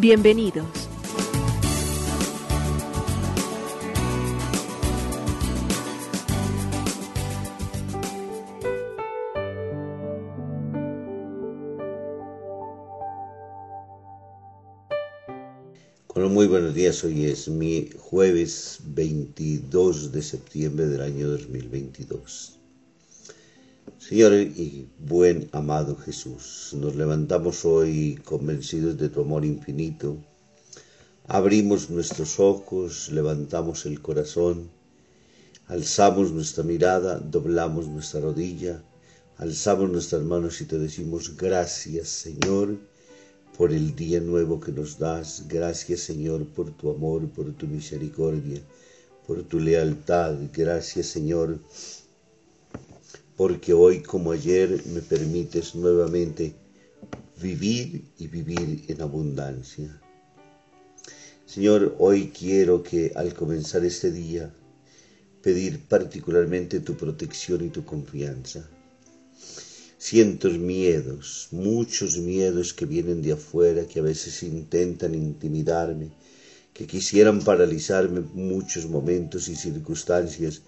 [0.00, 0.88] Bienvenidos.
[16.38, 17.02] Muy buenos días.
[17.02, 22.57] Hoy es mi jueves 22 de septiembre del año 2022.
[23.96, 30.18] Señor y buen amado Jesús, nos levantamos hoy convencidos de tu amor infinito.
[31.26, 34.68] Abrimos nuestros ojos, levantamos el corazón,
[35.66, 38.82] alzamos nuestra mirada, doblamos nuestra rodilla,
[39.38, 42.76] alzamos nuestras manos y te decimos gracias Señor
[43.56, 45.44] por el día nuevo que nos das.
[45.48, 48.60] Gracias Señor por tu amor, por tu misericordia,
[49.26, 50.36] por tu lealtad.
[50.52, 51.58] Gracias Señor
[53.38, 56.56] porque hoy como ayer me permites nuevamente
[57.40, 60.00] vivir y vivir en abundancia.
[61.46, 64.52] Señor, hoy quiero que al comenzar este día
[65.40, 68.68] pedir particularmente tu protección y tu confianza.
[69.98, 76.10] Cientos miedos, muchos miedos que vienen de afuera, que a veces intentan intimidarme,
[76.74, 80.62] que quisieran paralizarme muchos momentos y circunstancias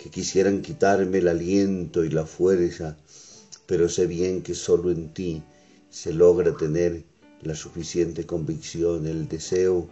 [0.00, 2.96] que quisieran quitarme el aliento y la fuerza,
[3.66, 5.42] pero sé bien que solo en ti
[5.90, 7.04] se logra tener
[7.42, 9.88] la suficiente convicción, el deseo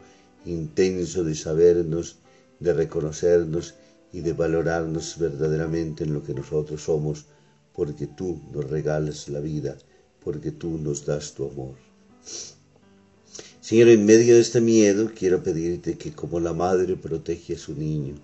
[0.47, 2.17] intenso de sabernos,
[2.59, 3.75] de reconocernos
[4.11, 7.27] y de valorarnos verdaderamente en lo que nosotros somos,
[7.75, 9.77] porque tú nos regalas la vida,
[10.25, 11.75] porque tú nos das tu amor.
[13.61, 17.75] Señor, en medio de este miedo quiero pedirte que como la madre protege a su
[17.75, 18.15] niño,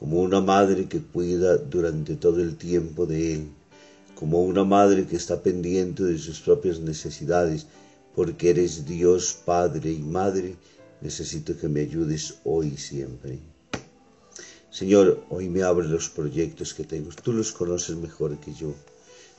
[0.00, 3.50] como una madre que cuida durante todo el tiempo de él,
[4.14, 7.66] como una madre que está pendiente de sus propias necesidades,
[8.16, 10.56] porque eres Dios Padre y Madre,
[11.02, 13.40] necesito que me ayudes hoy y siempre.
[14.70, 18.72] Señor, hoy me abres los proyectos que tengo, tú los conoces mejor que yo.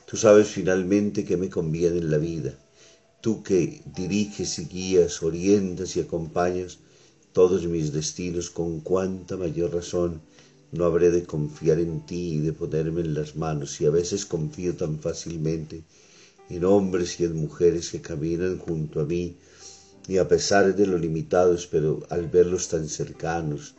[0.06, 2.54] Tú sabes finalmente que me conviene en la vida.
[3.20, 6.78] Tú que diriges y guías, orientas y acompañas
[7.32, 10.20] todos mis destinos con cuánta mayor razón
[10.72, 14.24] no habré de confiar en ti y de ponerme en las manos, y a veces
[14.24, 15.82] confío tan fácilmente
[16.48, 19.36] en hombres y en mujeres que caminan junto a mí,
[20.08, 23.74] y a pesar de lo limitados, pero al verlos tan cercanos,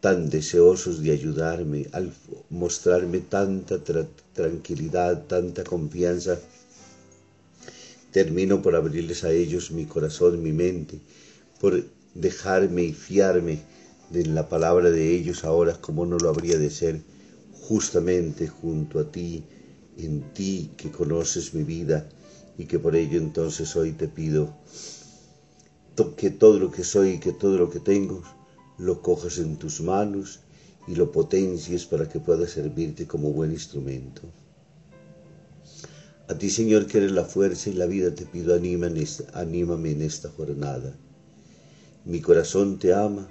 [0.00, 2.12] tan deseosos de ayudarme, al
[2.50, 3.78] mostrarme tanta
[4.32, 6.38] tranquilidad, tanta confianza,
[8.10, 10.98] termino por abrirles a ellos mi corazón, mi mente,
[11.60, 13.60] por dejarme y fiarme
[14.12, 17.00] de la palabra de ellos ahora como no lo habría de ser
[17.52, 19.44] justamente junto a ti,
[19.96, 22.08] en ti que conoces mi vida
[22.58, 24.54] y que por ello entonces hoy te pido
[26.16, 28.22] que todo lo que soy y que todo lo que tengo
[28.78, 30.40] lo cojas en tus manos
[30.86, 34.22] y lo potencies para que pueda servirte como buen instrumento.
[36.28, 40.28] A ti, Señor, que eres la fuerza y la vida, te pido anímame en esta
[40.30, 40.96] jornada.
[42.04, 43.28] Mi corazón te ama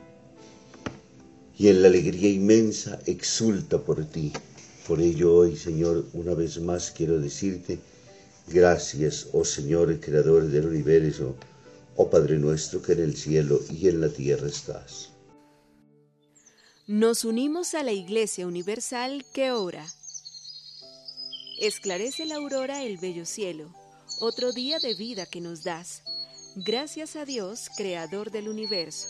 [1.62, 4.34] y en la alegría inmensa exulta por ti.
[4.88, 7.78] Por ello hoy, Señor, una vez más quiero decirte,
[8.48, 11.36] gracias, oh Señor, Creador del universo,
[11.98, 15.12] oh Padre nuestro que en el cielo y en la tierra estás.
[16.88, 19.86] Nos unimos a la Iglesia Universal que ora.
[21.60, 23.72] Esclarece la aurora el bello cielo,
[24.20, 26.02] otro día de vida que nos das.
[26.56, 29.10] Gracias a Dios, Creador del universo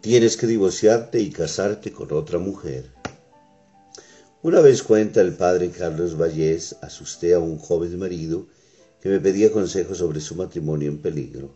[0.00, 2.90] Tienes que divorciarte y casarte con otra mujer.
[4.42, 8.46] Una vez cuenta el padre Carlos Vallés, asusté a un joven marido
[9.02, 11.54] que me pedía consejo sobre su matrimonio en peligro.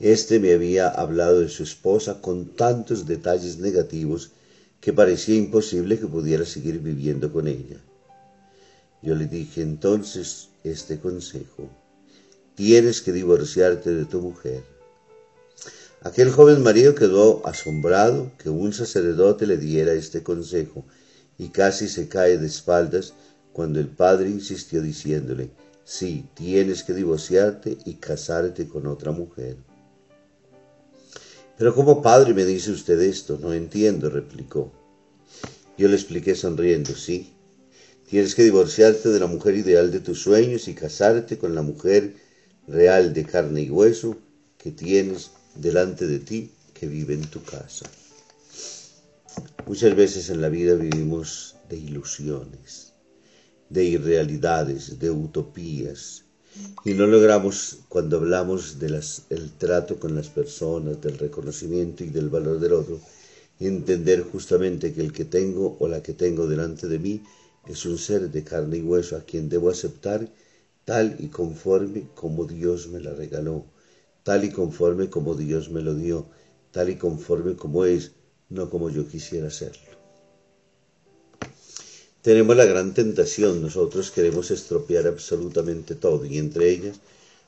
[0.00, 4.32] Este me había hablado de su esposa con tantos detalles negativos
[4.80, 7.80] que parecía imposible que pudiera seguir viviendo con ella.
[9.00, 11.70] Yo le dije entonces este consejo.
[12.56, 14.77] Tienes que divorciarte de tu mujer.
[16.02, 20.84] Aquel joven marido quedó asombrado que un sacerdote le diera este consejo
[21.38, 23.14] y casi se cae de espaldas
[23.52, 25.50] cuando el padre insistió diciéndole,
[25.84, 29.56] sí, tienes que divorciarte y casarte con otra mujer.
[31.56, 33.36] Pero ¿cómo padre me dice usted esto?
[33.40, 34.70] No entiendo, replicó.
[35.76, 37.32] Yo le expliqué sonriendo, sí,
[38.08, 42.14] tienes que divorciarte de la mujer ideal de tus sueños y casarte con la mujer
[42.68, 44.16] real de carne y hueso
[44.56, 47.86] que tienes delante de ti que vive en tu casa.
[49.66, 52.92] Muchas veces en la vida vivimos de ilusiones,
[53.68, 56.24] de irrealidades, de utopías,
[56.84, 59.00] y no logramos, cuando hablamos del
[59.58, 63.00] trato con las personas, del reconocimiento y del valor del otro,
[63.60, 67.22] entender justamente que el que tengo o la que tengo delante de mí
[67.66, 70.28] es un ser de carne y hueso a quien debo aceptar
[70.84, 73.66] tal y conforme como Dios me la regaló,
[74.28, 76.26] tal y conforme como Dios me lo dio,
[76.70, 78.12] tal y conforme como es,
[78.50, 79.92] no como yo quisiera serlo.
[82.20, 87.00] Tenemos la gran tentación, nosotros queremos estropear absolutamente todo, y entre ellas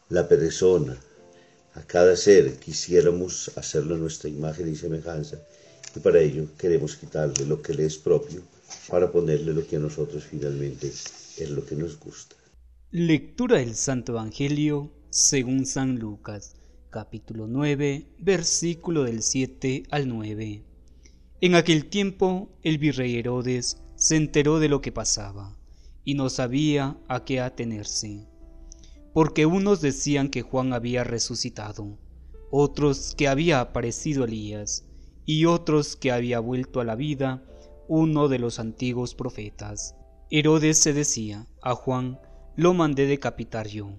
[0.09, 0.97] la persona.
[1.75, 5.37] A cada ser quisiéramos hacerlo nuestra imagen y semejanza,
[5.95, 8.41] y para ello queremos quitarle lo que le es propio
[8.89, 12.37] para ponerle lo que a nosotros finalmente es lo que nos gusta.
[12.91, 16.55] Lectura del Santo Evangelio según San Lucas,
[16.91, 20.65] capítulo 9, versículo del 7 al 9.
[21.41, 25.57] En aquel tiempo el virrey Herodes se enteró de lo que pasaba
[26.05, 28.27] y no sabía a qué atenerse,
[29.15, 31.97] porque unos decían que Juan había resucitado,
[32.51, 34.85] otros que había aparecido Elías
[35.25, 37.45] y otros que había vuelto a la vida
[37.87, 39.95] uno de los antiguos profetas.
[40.29, 42.19] Herodes se decía, a Juan
[42.57, 43.93] lo mandé decapitar yo.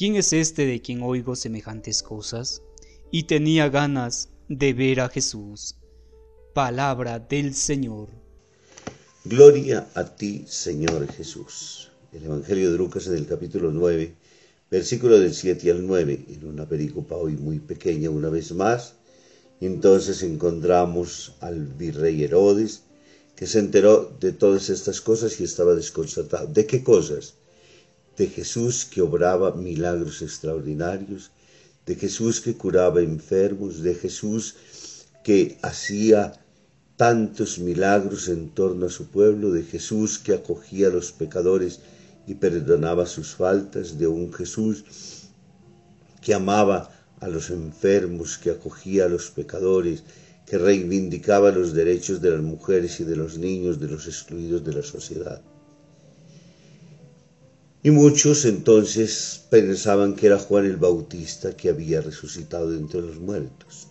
[0.00, 2.62] ¿Quién es este de quien oigo semejantes cosas?
[3.10, 5.76] Y tenía ganas de ver a Jesús
[6.54, 8.08] Palabra del Señor.
[9.26, 11.90] Gloria a ti, Señor Jesús.
[12.14, 14.14] El Evangelio de Lucas en el capítulo 9,
[14.70, 18.94] versículo del 7 al 9, en una pericopa hoy muy pequeña una vez más.
[19.60, 22.84] Entonces encontramos al virrey Herodes,
[23.36, 26.46] que se enteró de todas estas cosas y estaba desconcertado.
[26.46, 27.34] ¿De qué cosas?
[28.20, 31.30] De Jesús que obraba milagros extraordinarios,
[31.86, 34.56] de Jesús que curaba enfermos, de Jesús
[35.24, 36.34] que hacía
[36.98, 41.80] tantos milagros en torno a su pueblo, de Jesús que acogía a los pecadores
[42.26, 44.84] y perdonaba sus faltas, de un Jesús
[46.20, 50.02] que amaba a los enfermos, que acogía a los pecadores,
[50.44, 54.74] que reivindicaba los derechos de las mujeres y de los niños, de los excluidos de
[54.74, 55.40] la sociedad.
[57.82, 63.88] Y muchos entonces pensaban que era Juan el Bautista que había resucitado entre los muertos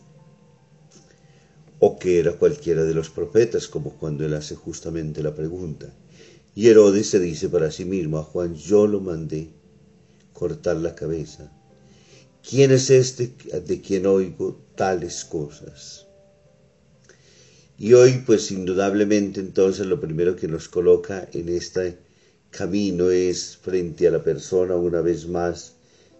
[1.79, 5.91] o que era cualquiera de los profetas, como cuando él hace justamente la pregunta.
[6.53, 9.49] Y Herodes se dice para sí mismo, a Juan yo lo mandé
[10.33, 11.51] cortar la cabeza.
[12.47, 13.33] ¿Quién es este
[13.65, 16.05] de quien oigo tales cosas?
[17.77, 21.97] Y hoy, pues indudablemente entonces lo primero que nos coloca en este
[22.51, 25.73] camino es frente a la persona una vez más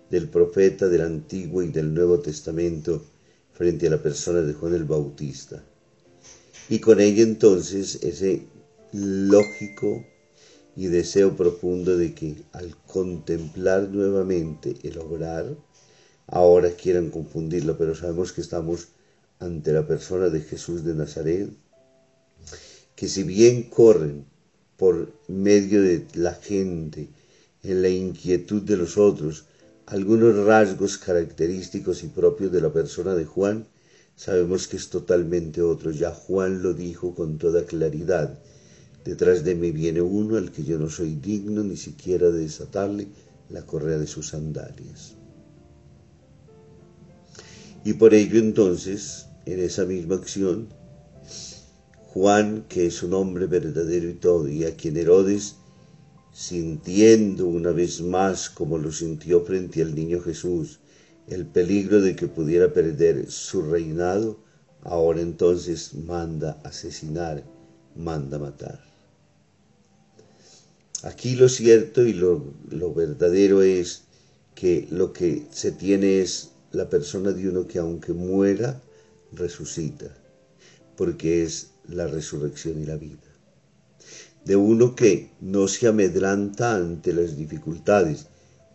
[0.10, 3.04] del profeta del Antiguo y del Nuevo Testamento,
[3.54, 5.64] frente a la persona de Juan el Bautista.
[6.70, 8.44] Y con ella entonces ese
[8.92, 10.06] lógico
[10.76, 15.58] y deseo profundo de que al contemplar nuevamente el obrar,
[16.28, 18.90] ahora quieran confundirlo, pero sabemos que estamos
[19.40, 21.50] ante la persona de Jesús de Nazaret,
[22.96, 24.26] que si bien corren
[24.80, 27.10] por medio de la gente,
[27.64, 29.46] en la inquietud de los otros,
[29.86, 33.68] algunos rasgos característicos y propios de la persona de Juan,
[34.16, 35.92] sabemos que es totalmente otro.
[35.92, 38.40] Ya Juan lo dijo con toda claridad.
[39.04, 43.08] Detrás de mí viene uno al que yo no soy digno ni siquiera de desatarle
[43.50, 45.16] la correa de sus sandalias.
[47.84, 50.70] Y por ello entonces, en esa misma acción,
[52.14, 55.58] Juan, que es un hombre verdadero y todo, y a quien Herodes,
[56.34, 60.80] sintiendo una vez más como lo sintió frente al niño Jesús,
[61.28, 64.40] el peligro de que pudiera perder su reinado,
[64.82, 67.44] ahora entonces manda asesinar,
[67.96, 68.84] manda matar.
[71.04, 74.06] Aquí lo cierto y lo, lo verdadero es
[74.56, 78.82] que lo que se tiene es la persona de uno que aunque muera,
[79.32, 80.08] resucita,
[80.98, 83.18] porque es la resurrección y la vida.
[84.46, 88.28] De uno que no se amedranta ante las dificultades,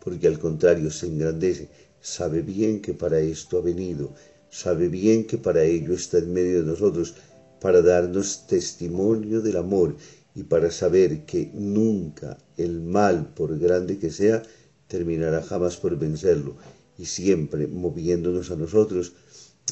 [0.03, 1.69] porque al contrario se engrandece,
[2.01, 4.13] sabe bien que para esto ha venido,
[4.51, 7.15] sabe bien que para ello está en medio de nosotros,
[7.59, 9.95] para darnos testimonio del amor
[10.35, 14.43] y para saber que nunca el mal, por grande que sea,
[14.87, 16.55] terminará jamás por vencerlo,
[16.97, 19.13] y siempre moviéndonos a nosotros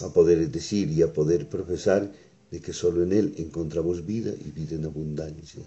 [0.01, 2.11] a poder decir y a poder profesar
[2.53, 5.63] de que solo en Él encontramos vida y vida en abundancia.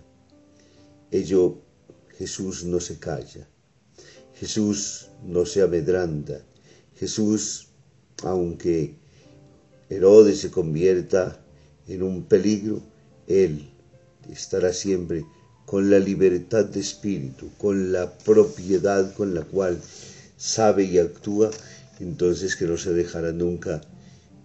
[1.10, 1.58] Ello
[2.16, 3.48] Jesús no se calla,
[4.34, 6.44] Jesús no se amedranta,
[6.94, 7.70] Jesús,
[8.22, 8.94] aunque
[9.90, 11.44] Herodes se convierta
[11.88, 12.80] en un peligro,
[13.26, 13.68] Él
[14.30, 15.24] estará siempre
[15.64, 19.80] con la libertad de espíritu, con la propiedad con la cual
[20.36, 21.50] sabe y actúa,
[21.98, 23.80] entonces que no se dejará nunca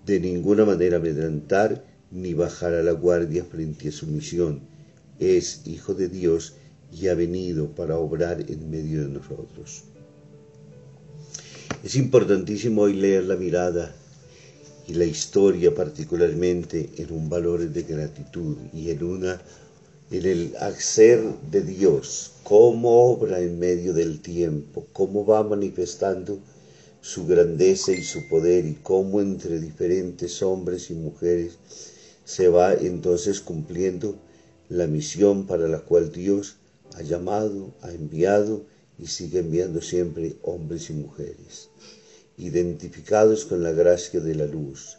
[0.08, 4.62] de ninguna manera amedrentar ni bajar a la guardia frente a su misión.
[5.20, 6.54] Es Hijo de Dios
[6.92, 9.84] y ha venido para obrar en medio de nosotros.
[11.84, 13.96] Es importantísimo hoy leer la mirada
[14.88, 19.42] y la historia particularmente en un valor de gratitud y en una
[20.12, 26.38] en el hacer de Dios, cómo obra en medio del tiempo, cómo va manifestando
[27.00, 31.58] su grandeza y su poder y cómo entre diferentes hombres y mujeres
[32.32, 34.18] se va entonces cumpliendo
[34.70, 36.56] la misión para la cual Dios
[36.96, 38.64] ha llamado, ha enviado
[38.98, 41.68] y sigue enviando siempre hombres y mujeres,
[42.38, 44.98] identificados con la gracia de la luz,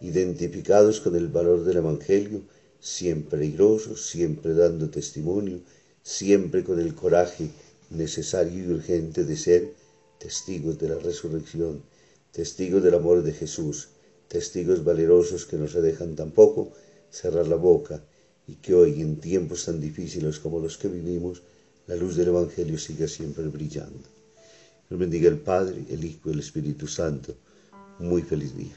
[0.00, 2.42] identificados con el valor del Evangelio,
[2.80, 5.60] siempre airosos, siempre dando testimonio,
[6.02, 7.48] siempre con el coraje
[7.90, 9.72] necesario y urgente de ser
[10.18, 11.84] testigos de la resurrección,
[12.32, 13.90] testigos del amor de Jesús,
[14.32, 16.72] testigos valerosos que no se dejan tampoco
[17.10, 18.02] cerrar la boca
[18.46, 21.42] y que hoy en tiempos tan difíciles como los que vivimos,
[21.86, 24.08] la luz del Evangelio siga siempre brillando.
[24.88, 27.34] Nos bendiga el Padre, el Hijo y el Espíritu Santo.
[27.98, 28.76] Muy feliz día.